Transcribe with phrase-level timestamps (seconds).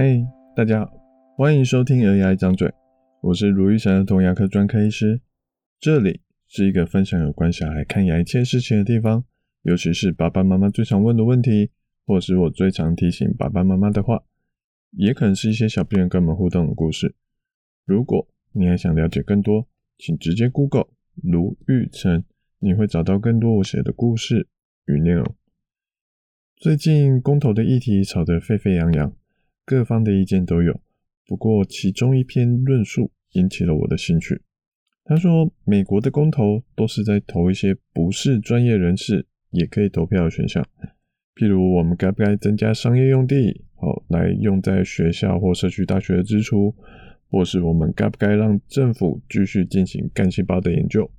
[0.00, 0.24] 嗨，
[0.54, 0.92] 大家好，
[1.36, 2.68] 欢迎收听《儿牙一张嘴》，
[3.20, 5.20] 我是卢玉成儿童牙科专科医师。
[5.80, 9.24] 这里是一个分享有关小孩看牙一切事情的地方，
[9.62, 11.72] 尤其是爸爸妈妈最常问的问题，
[12.06, 14.22] 或是我最常提醒爸爸妈妈的话，
[14.92, 17.16] 也可能是一些小朋友跟我们互动的故事。
[17.84, 19.66] 如果你还想了解更多，
[19.98, 20.86] 请直接 Google
[21.24, 22.22] 卢玉成，
[22.60, 24.46] 你会找到更多我写的故事
[24.86, 25.26] 与内容。
[26.54, 29.12] 最近公投的议题吵得沸沸扬扬。
[29.68, 30.80] 各方的意见都有，
[31.26, 34.40] 不过其中一篇论述引起了我的兴趣。
[35.04, 40.66] 他说，美国的公投都是在投一些不是专业人士也可以投票的选项，
[41.34, 46.74] 譬如我们该不该增加商业用地，好来用在学校或社区大学的支出，
[47.28, 51.10] 或是我们该不该让政府继续进行干细胞的研究。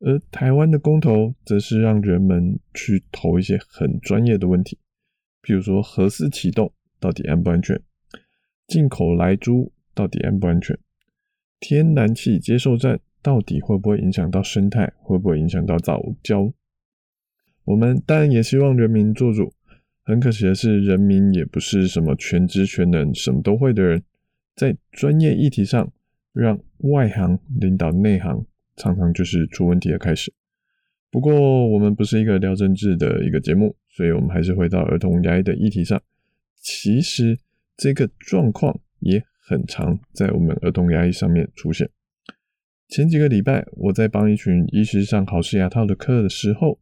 [0.00, 4.78] 而台湾的公投则是让人们去投一些很专业的问题，
[5.42, 6.72] 譬如说核四启动。
[7.02, 7.80] 到底安不安全？
[8.68, 10.78] 进口莱猪到底安不安全？
[11.58, 14.92] 天然气接受站到底会不会影响到生态？
[14.98, 16.52] 会不会影响到早教？
[17.64, 19.52] 我们当然也希望人民做主，
[20.04, 24.02] 很可惜的是，人民也不是什么全知全能、什么都会的人，
[24.54, 25.92] 在专业议题上，
[26.32, 30.32] 让外行领导内行，常常就是出问题的开始。
[31.10, 36.00] 不过，我们不是一个聊政治的一个节目，所以我们还是回到儿童牙医的议题上。
[36.62, 37.40] 其实
[37.76, 41.90] 这个状况也很常在我们儿童牙医上面出现。
[42.88, 46.78] 前几个礼拜，我在帮一群医师上考试牙套的课的时候，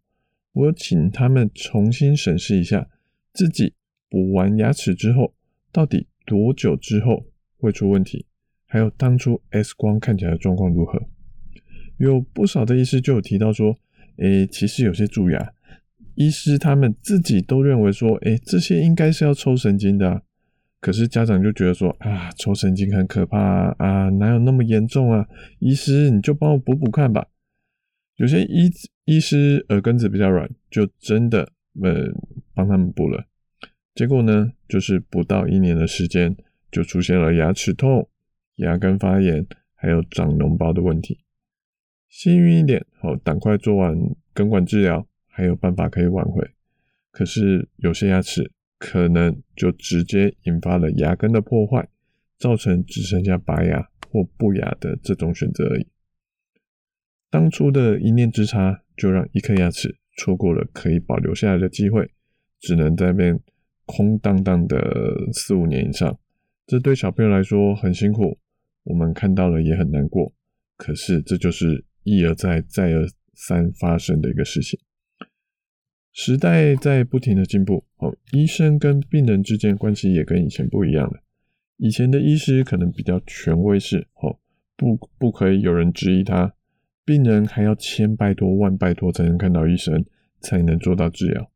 [0.52, 2.88] 我请他们重新审视一下
[3.32, 3.72] 自己
[4.10, 5.32] 补完牙齿之后，
[5.72, 8.26] 到底多久之后会出问题，
[8.66, 11.00] 还有当初 X 光看起来的状况如何。
[11.96, 13.78] 有不少的医师就有提到说，
[14.18, 15.54] 诶，其实有些蛀牙。
[16.14, 20.22] 医师他们自己都认为说，哎，这些应该是要抽神经的，
[20.80, 25.26] 可是家长就觉得说，啊，抽神经很可怕啊，啊，哪有那么严重啊？
[25.58, 27.26] 医师你就帮我补补看吧。
[28.16, 28.70] 有些医
[29.06, 31.50] 医师耳根子比较软，就真的
[31.82, 32.12] 呃
[32.54, 33.24] 帮他们补了，
[33.94, 36.36] 结果呢，就是不到一年的时间，
[36.70, 38.08] 就出现了牙齿痛、
[38.56, 41.20] 牙根发炎，还有长脓包的问题。
[42.10, 43.96] 幸运一点，好，赶快做完
[44.34, 45.06] 根管治疗。
[45.40, 46.46] 还有办法可以挽回，
[47.10, 51.88] 可是有些牙齿可能就直接引发了牙根的破坏，
[52.36, 55.86] 造成只剩下拔牙或不牙的这种选择而已。
[57.30, 62.10] 当初的一念之差，就让一颗牙齿错过了可以保留下来的机会，
[62.60, 63.40] 只能在那边
[63.86, 64.78] 空荡荡的
[65.32, 66.18] 四五年以上。
[66.66, 68.38] 这对小朋友来说很辛苦，
[68.82, 70.34] 我们看到了也很难过。
[70.76, 74.78] 可是这就是一而再、再而三发生的一个事情。
[76.12, 81.22] 时代在不停的进步，哦，医生跟病人之间关系也跟以前不一样了。
[81.76, 84.38] 以前的医师可能比较权威式，哦，
[84.76, 86.52] 不不可以有人质疑他，
[87.04, 90.04] 病人还要千拜托万拜托才能看到医生，
[90.40, 91.50] 才能做到治疗。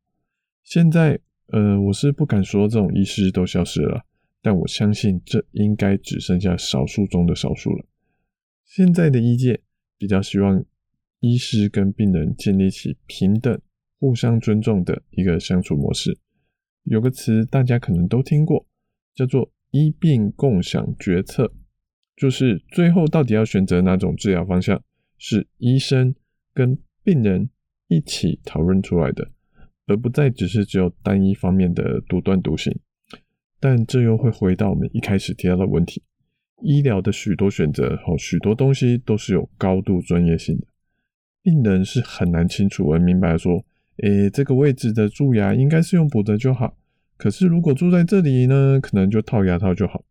[0.63, 4.05] 现在，呃，我是不敢说这种医师都消失了，
[4.41, 7.85] 但我相信这应该只剩下少数中的少数了。
[8.63, 9.59] 现在的医界
[9.97, 10.63] 比较希望
[11.19, 13.59] 医师跟病人建立起平等。
[13.99, 16.17] 互相尊重的一个相处模式，
[16.83, 18.65] 有个词大家可能都听过，
[19.13, 21.51] 叫做医病共享决策，
[22.15, 24.83] 就是最后到底要选择哪种治疗方向，
[25.17, 26.13] 是医生
[26.53, 27.49] 跟病人
[27.87, 29.31] 一起讨论出来的，
[29.87, 32.77] 而不再只是只有单一方面的独断独行。
[33.59, 36.03] 但这又会回到我们一开始提到的问题：
[36.61, 40.67] 医疗的许多选择和许多东西都是有高度专业性的，
[41.41, 43.65] 病人是很难清楚而明白说。
[44.03, 46.77] 诶，这个位置的蛀牙应该是用补的就好。
[47.17, 50.03] 可是如果蛀在这里呢，可能就套牙套就好。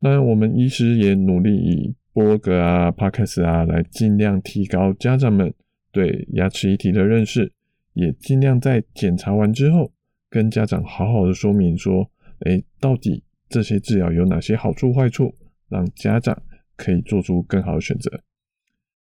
[0.00, 5.52] 那我们医师也努力以部落格啊、Podcast 啊来尽量提高家长们
[5.90, 7.52] 对牙齿议题的认识，
[7.94, 9.92] 也尽量在检查完之后
[10.30, 12.08] 跟家长好好的说明说，
[12.46, 15.34] 诶，到底这些治疗有哪些好处坏处，
[15.68, 16.40] 让家长
[16.76, 18.20] 可以做出更好的选择。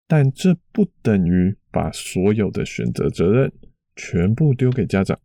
[0.08, 3.52] 但这不等于把所有的选择责任
[3.96, 5.20] 全部丢给家长。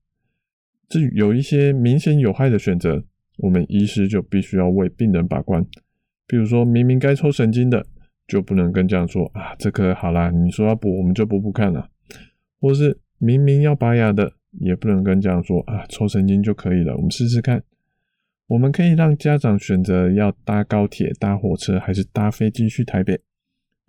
[0.88, 3.04] 至于有一些明显有害的选择，
[3.36, 5.64] 我们医师就必须要为病人把关。
[6.26, 7.84] 比如说明明该抽神经的，
[8.26, 11.88] 就不能跟家长说啊，这颗好啦，你说要补，我们就补补看啦。
[12.58, 17.62] 或是明明要拔牙的，也不能跟家长说啊，抽神经就可以了，我们试试看。
[18.46, 23.20] 我们可以让家长选择要搭高铁、搭火车还是搭飞机去台北。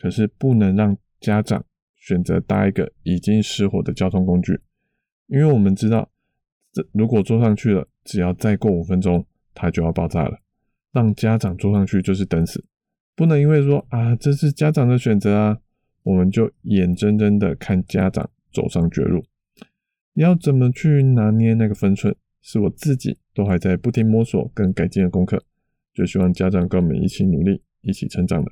[0.02, 1.66] 可是不能让家长
[2.00, 4.60] 选择搭一个已经失火的交通工具，
[5.28, 6.10] 因为我们知道，
[6.72, 10.40] 这如果坐上去了，只要再过五分钟，它就要爆炸了。
[10.92, 12.66] 让家长坐上去就是等死，
[13.16, 15.60] 不能因为说啊，这是家长的选择啊，
[16.01, 19.24] 我们就眼睁睁的看家长走上绝路。
[20.13, 25.44] 要怎么去拿捏那个分寸，是我自己都还在不停摸索跟改进的功课。
[25.94, 28.52] 就希望家长跟我们一起努力，一起成长的。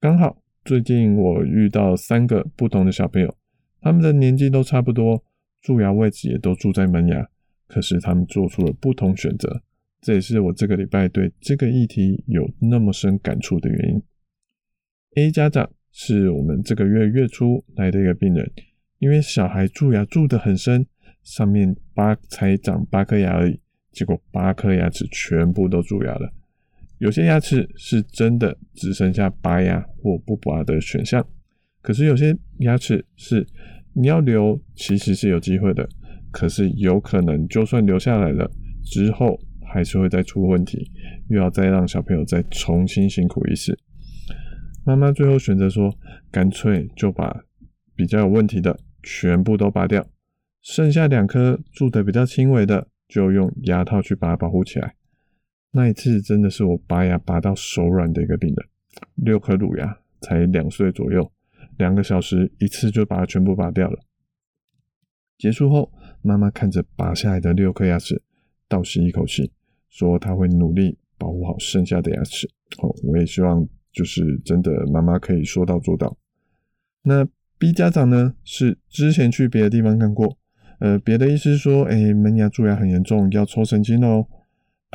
[0.00, 3.32] 刚好最近我遇到三个不同的小朋友，
[3.80, 5.22] 他们的年纪都差不多，
[5.62, 7.24] 蛀牙位置也都蛀在门牙，
[7.68, 9.62] 可是他们做出了不同选择。
[10.00, 14.02] 这也是我这个礼拜对这个议题有那么深感触的原因。
[15.14, 18.50] A 家长是我们这个月月初来的一个病人，
[18.98, 20.84] 因为小孩蛀牙蛀得很深，
[21.22, 23.60] 上面八才长八颗牙而已，
[23.92, 26.32] 结果八颗牙齿全部都蛀牙了。
[26.98, 31.26] 有些牙齿是真的只剩下拔牙或不拔的选项，
[31.82, 33.46] 可是有些牙齿是
[33.94, 35.88] 你要留其实是有机会的，
[36.30, 38.50] 可是有可能就算留下来了
[38.84, 39.38] 之后。
[39.68, 40.90] 还是会再出问题，
[41.28, 43.76] 又要再让小朋友再重新辛苦一次。
[44.86, 45.92] 妈妈最后选择说，
[46.30, 47.44] 干脆就把
[47.94, 50.06] 比较有问题的全部都拔掉，
[50.62, 54.94] 剩下两颗蛀得比较轻微的，就用牙套去把它保护起来。
[55.72, 58.66] 那一次真的是我拔牙拔到手软的一个病人，
[59.14, 61.30] 六颗乳牙，才两岁左右，
[61.78, 63.98] 两个小时一次就把它全部拔掉了。
[65.36, 65.92] 结束后，
[66.22, 68.22] 妈妈看着拔下来的六颗牙齿，
[68.68, 69.52] 倒吸一口气。
[69.88, 72.46] 说他会努力保护好剩下的牙齿。
[72.82, 76.14] 哦，我也希望就是真的妈妈可以说到做到。
[77.02, 77.26] 那
[77.58, 80.36] B 家长呢，是之前去别的地方看过，
[80.80, 84.26] 呃，别的医师说，哎，门牙蛀牙很严重，要抽神经哦。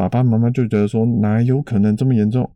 [0.09, 2.51] 爸爸妈妈就觉得说，哪有可能这么严重？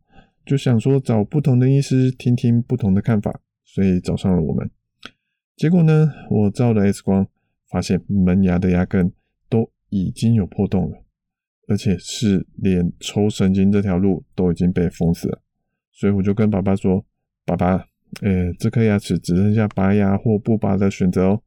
[0.45, 4.69] 就想说找不同的医师听听不同的看法，所以找上了我们。
[5.55, 7.27] 结果呢，我照了 X 光，
[7.69, 9.11] 发现门牙的牙根
[9.49, 11.01] 都已经有破洞了。
[11.67, 15.41] 而且是连抽神经这条路都已经被封死了，
[15.91, 17.03] 所以我就跟爸爸说
[17.43, 17.77] ：“爸爸，
[18.21, 21.41] 呃、这颗牙齿只剩下拔牙或不拔的选择哦。”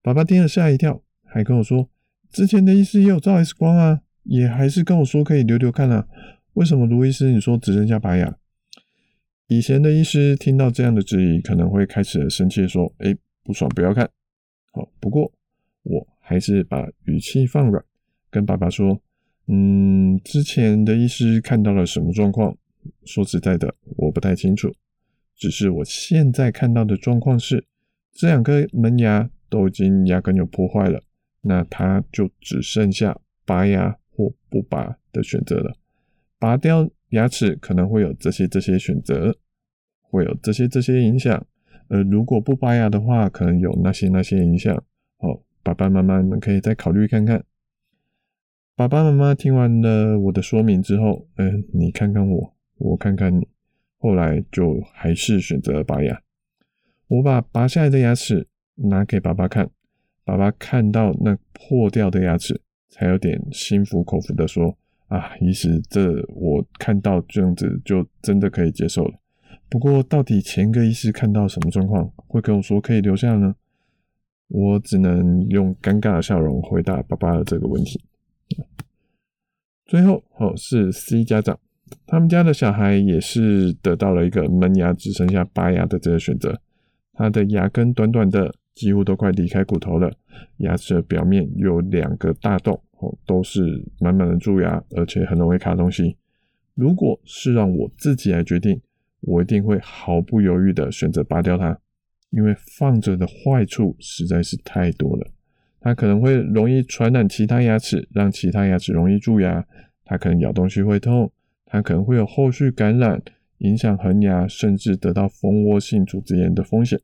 [0.00, 1.90] 爸爸听了吓一跳，还跟我说
[2.32, 6.06] ：“之前的医师也有照 X 光啊，也还是跟我说可以留留看啊，
[6.54, 8.36] 为什么卢医师你说只剩下拔牙？”
[9.48, 14.08] 以前的医师听到这样的质疑，可能会开始生气说：“哎、不爽不要看。”
[14.72, 15.30] 好，不过
[15.82, 17.84] 我还是把语气放软，
[18.30, 19.00] 跟爸爸说。
[19.48, 22.56] 嗯，之前的医师看到了什么状况？
[23.04, 24.72] 说实在的，我不太清楚。
[25.36, 27.66] 只是我现在看到的状况是，
[28.14, 31.02] 这两颗门牙都已经牙根有破坏了，
[31.40, 33.98] 那它就只剩下拔牙
[34.52, 35.74] 不拔的选择了。
[36.38, 39.34] 拔掉牙齿可能会有这些这些选择，
[40.02, 41.46] 会有这些这些影响。
[41.88, 44.74] 而如果不拔牙的话，可能有那些那些影响。
[45.18, 47.42] 哦，爸爸妈妈们可以再考虑看看。
[48.74, 53.46] 爸爸妈妈听完了我的说明之后，嗯、你看看我，我看看你，
[53.98, 56.20] 后来就还是选择了拔牙。
[57.08, 59.68] 我把拔下来的牙齿拿给爸爸看，
[60.24, 62.61] 爸爸看到那破掉的牙齿，
[62.92, 64.76] 才有点心服口服的说
[65.08, 69.14] ：“啊，医师，这我看到这样子就真的可以接受了。
[69.68, 73.56] 不过，到底前个医师看到什么状况，会跟我说可以留下呢？”
[74.54, 77.98] 我只能用尴尬的笑容回答爸爸的这个问题。
[79.86, 81.58] 最后哦，是 C 家长，
[82.06, 86.60] 他们家的小孩也是得到了一个门牙只剩下拔牙的这个选择。
[87.14, 90.12] 他的牙根短短的，几乎都快离开骨头了，
[90.58, 96.16] 牙齿的表面有两个大洞哦，都是满满的蛀牙，而且很容易卡东西。
[96.74, 98.80] 如果是让我自己来决定，
[99.20, 101.78] 我一定会毫不犹豫的选择拔掉它，
[102.30, 105.26] 因为放着的坏处实在是太多了。
[105.80, 109.64] 它可能会容易传染其他牙齿，让其他牙齿容易蛀牙。
[110.04, 111.30] 它可能咬东西会痛，
[111.66, 113.20] 它可能会有后续感染，
[113.58, 116.98] 影响恒牙，甚至得到蜂窝性组织炎的风险。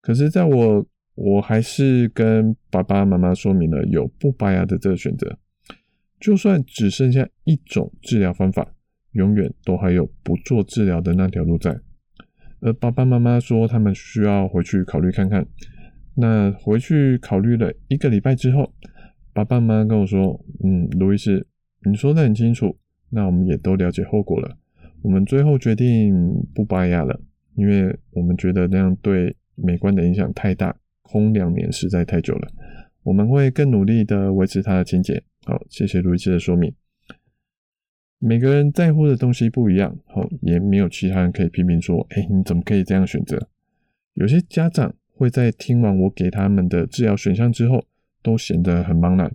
[0.00, 5.38] 可是，在我我还是跟爸爸妈妈说明了有不拔牙的这个选择。
[6.20, 8.74] 就算只剩下一种治疗方法，
[9.12, 11.78] 永远都还有不做治疗的那条路在。
[12.60, 15.46] 而爸爸妈妈说他们需要回去考虑看看。
[16.14, 18.72] 那回去考虑了一个礼拜之后，
[19.32, 21.46] 爸爸妈妈跟我说：“嗯，卢医师，
[21.84, 22.76] 你说的很清楚，
[23.10, 24.56] 那我们也都了解后果了。
[25.02, 26.12] 我们最后决定
[26.52, 27.20] 不拔牙了，
[27.54, 32.48] 因为我们觉得那样对美观的影响太大，空两年实在太久了。
[33.02, 36.72] 我们会更努力的维持它的清洁。”好，谢谢卢医师的说明。
[38.18, 43.48] 每个人在乎的东西不一样，好，也没有其他人可以批评说：“哎，你怎么可以这样选择？”
[44.14, 44.94] 有些家长。
[45.18, 47.84] 会在听完我给他们的治疗选项之后，
[48.22, 49.34] 都显得很茫然，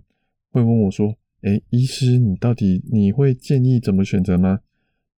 [0.50, 1.14] 会问我说
[1.44, 4.60] ：“诶，医师，你到底你会建议怎么选择吗？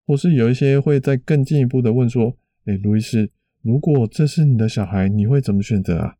[0.05, 2.35] 或是有一些会再更进一步的问说，
[2.65, 3.29] 诶，卢医师，
[3.67, 6.15] 如果这是你的小孩，你会怎么选择啊？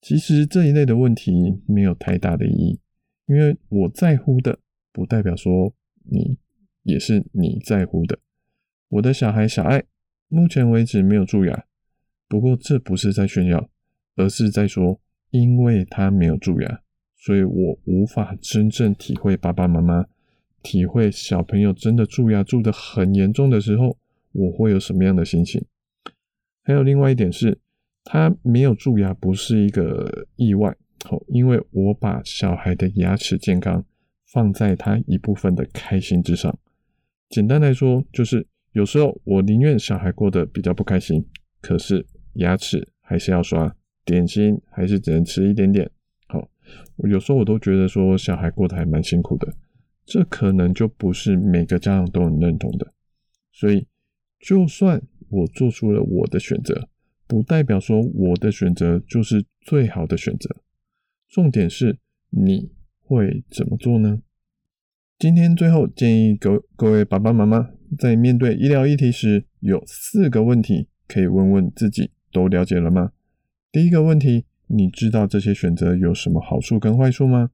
[0.00, 1.32] 其实这一类的问题
[1.66, 2.80] 没有太大的意义，
[3.26, 4.60] 因为我在乎的
[4.92, 6.38] 不代表说你
[6.84, 8.20] 也是你在乎的。
[8.88, 9.82] 我的小孩小爱，
[10.28, 11.64] 目前为止没有蛀牙，
[12.28, 13.68] 不过这不是在炫耀，
[14.14, 16.82] 而是在说，因为他没有蛀牙，
[17.16, 20.06] 所以我无法真正体会爸爸妈妈
[20.62, 23.98] 体会小朋友真的蛀牙蛀得很严重的时候，
[24.30, 25.66] 我会有什么样的心情。
[26.68, 27.58] 还有另外一点是。
[28.10, 30.74] 他没有蛀牙不是一个意外，
[31.10, 33.84] 哦，因为我把小孩的牙齿健康
[34.24, 36.58] 放在他一部分的开心之上。
[37.28, 41.22] 简单来说，就是有时候我宁愿小孩过得比较不开心，
[41.60, 45.90] 可是牙齿还是要刷，点心还是只能吃一点点。
[46.28, 46.48] 好，
[46.96, 49.52] 有时候我都觉得说小孩过得还蛮辛苦的，
[50.06, 52.90] 这可能就不是每个家长都很认同的。
[53.52, 53.86] 所以，
[54.40, 56.88] 就算我做出了我的选择。
[57.26, 60.56] 不代表说我的选择就是最好的选择，
[61.28, 61.98] 重点是
[62.30, 62.70] 你
[63.02, 64.22] 会怎么做呢？
[65.18, 73.12] 今天最后建议各各位爸爸妈妈在面对医疗议题时，有四个问题可以问问自己：都了解了吗？
[73.70, 77.50] 第一个问题，你知道这些选择有什么好处跟坏处吗？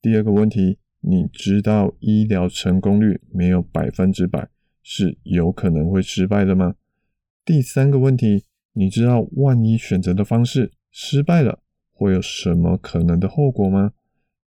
[0.00, 4.48] 第二个问题，你知道医疗成功率没有百分之百，
[4.82, 6.74] 是有可能会失败的吗？
[7.44, 8.44] 第三个问题。
[8.74, 11.58] 你知道万一选择的方式失败了，
[11.90, 13.92] 会有什么可能的后果吗？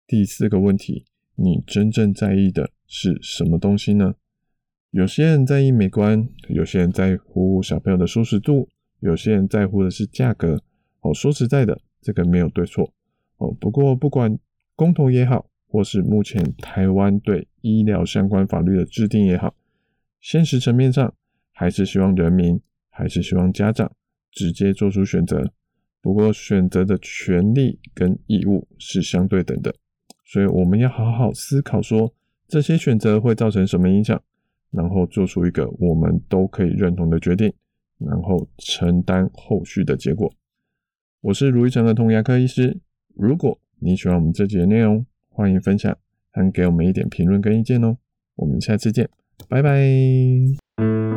[0.06, 1.06] 第四个问题，
[1.36, 4.14] 你真正在意的是什么东西呢？
[4.92, 8.70] 有些人在意美观，有些人在乎小朋友的舒适度，
[9.00, 10.62] 有些人在乎的是价格。
[11.00, 12.94] 哦，说实在的，这个没有对错。
[13.38, 14.38] 哦，不过不管
[14.76, 19.56] 公投也好，或是目前台湾对医疗相关法律的制定也好，
[20.20, 21.12] 现实层面上
[21.54, 22.62] 还是希望人民，
[23.02, 23.92] 还是希望家长。
[24.32, 25.52] 直接做出选择，
[26.02, 29.76] 不过选择的权利跟义务是相对等的，
[30.24, 32.14] 所以我们要好好思考说
[32.48, 34.24] 这些选择会造成什么影响，
[34.70, 37.52] 然后做出一个我们都可以认同的决定，
[37.98, 40.32] 然后承担后续的结果。
[41.20, 42.80] 我是卢奕成的童牙科医师，
[43.16, 45.98] 如果你喜欢我们这集的内容，欢迎分享，
[46.32, 47.98] 还给我们一点评论跟意见哦。
[48.36, 49.10] 我们下次见，
[49.50, 51.11] 拜拜。